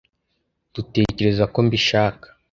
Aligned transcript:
dutekereza 0.73 1.43
ko 1.53 1.57
mbishaka. 1.67 2.27